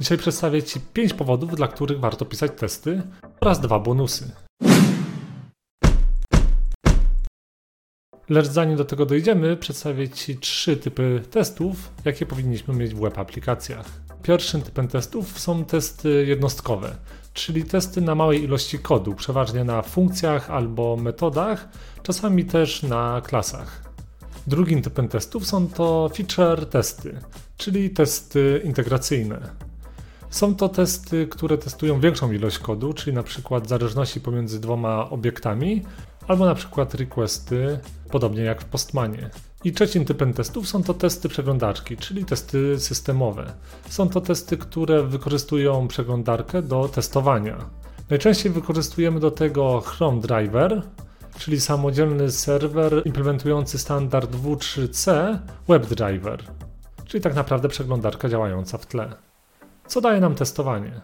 [0.00, 3.02] Dzisiaj przedstawię Ci 5 powodów, dla których warto pisać testy
[3.40, 4.30] oraz dwa bonusy.
[8.28, 13.18] Lecz zanim do tego dojdziemy, przedstawię Ci trzy typy testów, jakie powinniśmy mieć w web
[13.18, 13.86] aplikacjach.
[14.22, 16.96] Pierwszym typem testów są testy jednostkowe,
[17.32, 21.68] czyli testy na małej ilości kodu, przeważnie na funkcjach albo metodach,
[22.02, 23.82] czasami też na klasach.
[24.46, 27.20] Drugim typem testów są to feature testy,
[27.56, 29.66] czyli testy integracyjne.
[30.36, 35.82] Są to testy, które testują większą ilość kodu, czyli na przykład zależności pomiędzy dwoma obiektami,
[36.28, 37.78] albo na przykład requesty,
[38.10, 39.30] podobnie jak w Postmanie.
[39.64, 43.52] I trzecim typem testów są to testy przeglądarki, czyli testy systemowe.
[43.88, 47.56] Są to testy, które wykorzystują przeglądarkę do testowania.
[48.10, 50.82] Najczęściej wykorzystujemy do tego Chrome Driver,
[51.38, 56.44] czyli samodzielny serwer implementujący standard W3C WebDriver,
[57.04, 59.25] czyli tak naprawdę przeglądarka działająca w tle.
[59.86, 61.00] Co daje nam testowanie?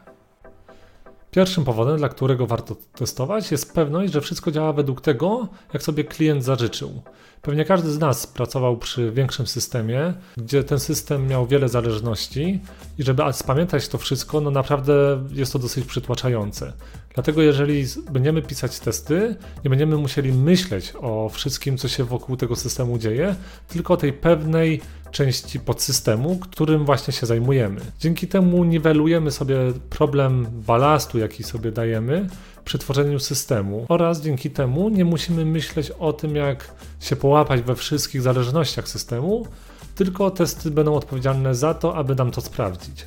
[1.30, 6.05] Pierwszym powodem, dla którego warto testować, jest pewność, że wszystko działa według tego, jak sobie
[6.05, 7.02] klient zażyczył.
[7.42, 12.61] Pewnie każdy z nas pracował przy większym systemie, gdzie ten system miał wiele zależności
[12.98, 16.72] i żeby spamiętać to wszystko, no naprawdę jest to dosyć przytłaczające.
[17.14, 22.56] Dlatego jeżeli będziemy pisać testy, nie będziemy musieli myśleć o wszystkim, co się wokół tego
[22.56, 23.34] systemu dzieje,
[23.68, 27.80] tylko o tej pewnej części podsystemu, którym właśnie się zajmujemy.
[28.00, 29.56] Dzięki temu niwelujemy sobie
[29.90, 32.28] problem balastu, jaki sobie dajemy
[32.64, 37.74] przy tworzeniu systemu oraz dzięki temu nie musimy myśleć o tym, jak się połapać we
[37.77, 39.46] wszystkich zależnościach systemu,
[39.94, 43.06] tylko testy będą odpowiedzialne za to, aby nam to sprawdzić.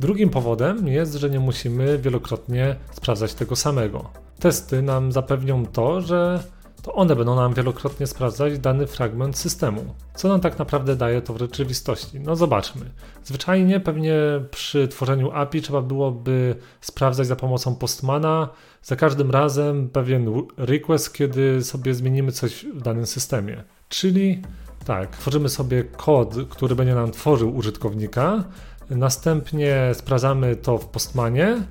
[0.00, 4.10] Drugim powodem jest, że nie musimy wielokrotnie sprawdzać tego samego.
[4.38, 6.42] Testy nam zapewnią to, że
[6.82, 9.94] to one będą nam wielokrotnie sprawdzać dany fragment systemu.
[10.14, 12.20] Co nam tak naprawdę daje to w rzeczywistości?
[12.20, 12.90] No zobaczmy.
[13.24, 14.14] Zwyczajnie pewnie
[14.50, 18.48] przy tworzeniu API trzeba byłoby sprawdzać za pomocą Postmana
[18.82, 23.64] za każdym razem pewien request, kiedy sobie zmienimy coś w danym systemie.
[23.88, 24.42] Czyli
[24.84, 28.44] tak, tworzymy sobie kod, który będzie nam tworzył użytkownika,
[28.90, 31.62] następnie sprawdzamy to w Postmanie,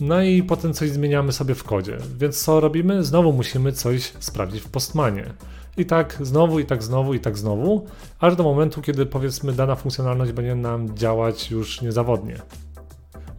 [0.00, 1.98] no i potem coś zmieniamy sobie w kodzie.
[2.18, 3.04] Więc co robimy?
[3.04, 5.34] Znowu musimy coś sprawdzić w Postmanie.
[5.76, 7.86] I tak znowu, i tak znowu, i tak znowu,
[8.20, 12.36] aż do momentu, kiedy powiedzmy dana funkcjonalność będzie nam działać już niezawodnie.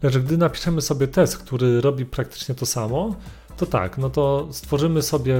[0.04, 3.16] Lecz gdy napiszemy sobie test, który robi praktycznie to samo,
[3.58, 5.36] to tak, no to stworzymy sobie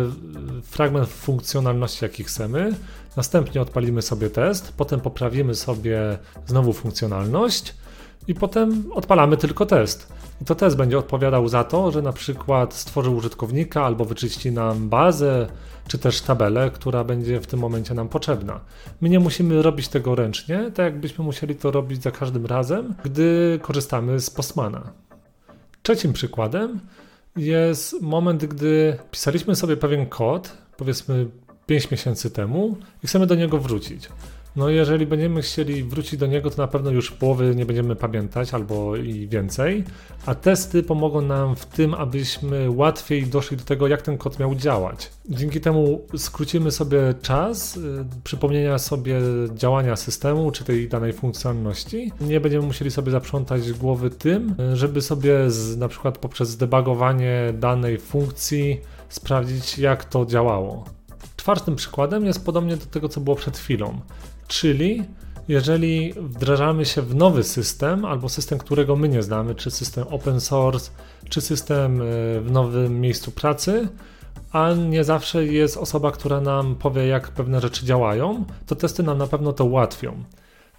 [0.64, 2.76] fragment funkcjonalności, jaki chcemy,
[3.18, 6.18] następnie odpalimy sobie test, potem poprawimy sobie
[6.48, 7.76] znowu funkcjonalność
[8.28, 10.14] i potem odpalamy tylko test.
[10.42, 14.90] I to test będzie odpowiadał za to, że na przykład stworzy użytkownika albo wyczyści nam
[14.90, 15.48] bazę,
[15.88, 18.60] czy też tabelę, która będzie w tym momencie nam potrzebna.
[19.02, 23.60] My nie musimy robić tego ręcznie, tak jakbyśmy musieli to robić za każdym razem, gdy
[23.62, 24.92] korzystamy z Postmana.
[25.84, 26.80] Trzecim przykładem
[27.36, 31.28] jest moment, gdy pisaliśmy sobie pewien kod, powiedzmy
[31.66, 34.10] 5 miesięcy temu, i chcemy do niego wrócić.
[34.56, 38.54] No jeżeli będziemy chcieli wrócić do niego, to na pewno już połowy nie będziemy pamiętać
[38.54, 39.84] albo i więcej,
[40.26, 44.56] a testy pomogą nam w tym, abyśmy łatwiej doszli do tego, jak ten kod miał
[44.56, 45.10] działać.
[45.30, 49.22] Dzięki temu skrócimy sobie czas y, przypomnienia sobie
[49.54, 52.12] działania systemu czy tej danej funkcjonalności.
[52.22, 57.54] Nie będziemy musieli sobie zaprzątać głowy tym, y, żeby sobie z, na przykład poprzez debugowanie
[57.54, 60.95] danej funkcji sprawdzić, jak to działało.
[61.46, 64.00] Czwartym przykładem jest podobnie do tego, co było przed chwilą.
[64.48, 65.04] Czyli
[65.48, 70.42] jeżeli wdrażamy się w nowy system, albo system, którego my nie znamy, czy system open
[70.42, 70.92] source,
[71.30, 72.06] czy system e,
[72.42, 73.88] w nowym miejscu pracy,
[74.52, 79.18] a nie zawsze jest osoba, która nam powie, jak pewne rzeczy działają, to testy nam
[79.18, 80.24] na pewno to ułatwią.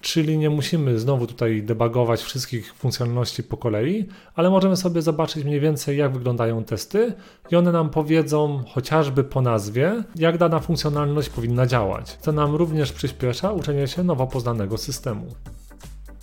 [0.07, 5.61] Czyli nie musimy znowu tutaj debugować wszystkich funkcjonalności po kolei, ale możemy sobie zobaczyć mniej
[5.61, 7.15] więcej, jak wyglądają testy
[7.51, 12.17] i one nam powiedzą chociażby po nazwie, jak dana funkcjonalność powinna działać.
[12.23, 15.27] To nam również przyspiesza uczenie się nowo poznanego systemu.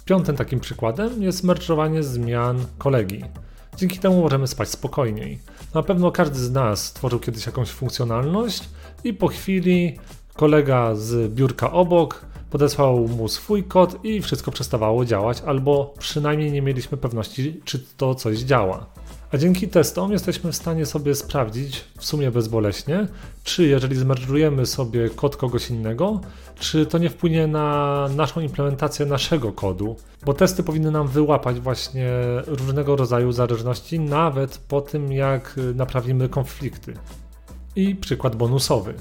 [0.05, 3.23] Piątym takim przykładem jest merge'owanie zmian kolegi.
[3.77, 5.39] Dzięki temu możemy spać spokojniej.
[5.73, 8.69] Na pewno każdy z nas stworzył kiedyś jakąś funkcjonalność
[9.03, 9.97] i po chwili
[10.33, 16.61] kolega z biurka obok podesłał mu swój kod i wszystko przestawało działać, albo przynajmniej nie
[16.61, 18.85] mieliśmy pewności, czy to coś działa.
[19.31, 23.07] A dzięki testom jesteśmy w stanie sobie sprawdzić w sumie bezboleśnie,
[23.43, 26.21] czy jeżeli zmerżujemy sobie kod kogoś innego,
[26.59, 29.95] czy to nie wpłynie na naszą implementację naszego kodu,
[30.25, 32.09] bo testy powinny nam wyłapać właśnie
[32.47, 36.93] różnego rodzaju zależności, nawet po tym jak naprawimy konflikty.
[37.75, 38.93] I przykład bonusowy.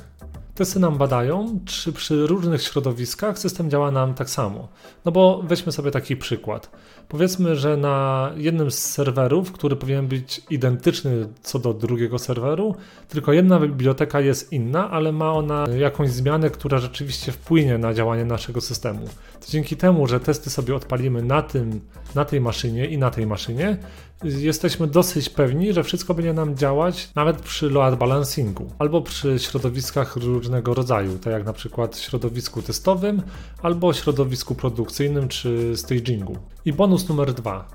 [0.55, 4.69] Testy nam badają, czy przy różnych środowiskach system działa nam tak samo.
[5.05, 6.71] No bo weźmy sobie taki przykład.
[7.09, 12.75] Powiedzmy, że na jednym z serwerów, który powinien być identyczny co do drugiego serweru,
[13.09, 18.25] tylko jedna biblioteka jest inna, ale ma ona jakąś zmianę, która rzeczywiście wpłynie na działanie
[18.25, 19.07] naszego systemu.
[19.41, 21.81] To dzięki temu, że testy sobie odpalimy na, tym,
[22.15, 23.79] na tej maszynie i na tej maszynie,
[24.25, 30.17] jesteśmy dosyć pewni, że wszystko będzie nam działać nawet przy load balancingu albo przy środowiskach
[30.43, 33.23] różnego rodzaju, tak jak na przykład środowisku testowym
[33.63, 36.37] albo środowisku produkcyjnym czy stagingu.
[36.65, 37.69] I bonus numer dwa.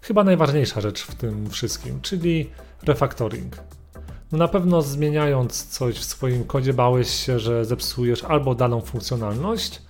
[0.00, 2.50] Chyba najważniejsza rzecz w tym wszystkim, czyli
[2.82, 3.56] refactoring.
[4.32, 9.82] No na pewno zmieniając coś w swoim kodzie bałeś się, że zepsujesz albo daną funkcjonalność,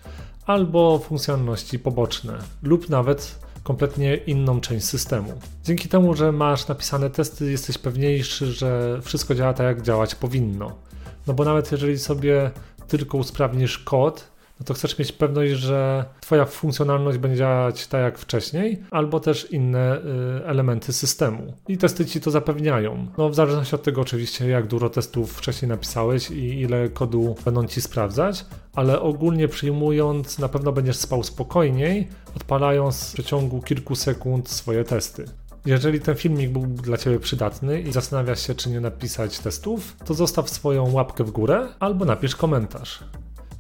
[0.47, 5.33] albo funkcjonalności poboczne, lub nawet kompletnie inną część systemu.
[5.65, 10.87] Dzięki temu, że masz napisane testy, jesteś pewniejszy, że wszystko działa tak, jak działać powinno.
[11.27, 12.51] No bo nawet jeżeli sobie
[12.89, 18.19] tylko usprawnisz kod, no to chcesz mieć pewność, że Twoja funkcjonalność będzie działać tak jak
[18.19, 20.01] wcześniej, albo też inne y,
[20.47, 21.53] elementy systemu.
[21.69, 23.07] I testy Ci to zapewniają.
[23.19, 27.67] No w zależności od tego oczywiście, jak dużo testów wcześniej napisałeś i ile kodu będą
[27.67, 28.45] Ci sprawdzać,
[28.75, 35.25] ale ogólnie przyjmując, na pewno będziesz spał spokojniej, odpalając w przeciągu kilku sekund swoje testy.
[35.67, 40.15] Jeżeli ten filmik był dla Ciebie przydatny i zastanawiasz się, czy nie napisać testów, to
[40.15, 43.05] zostaw swoją łapkę w górę albo napisz komentarz.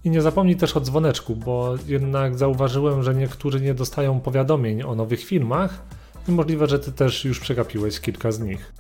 [0.04, 4.94] I nie zapomnij też o dzwoneczku, bo jednak zauważyłem, że niektórzy nie dostają powiadomień o
[4.94, 5.82] nowych filmach
[6.28, 8.72] i możliwe, że Ty też już przegapiłeś kilka z nich.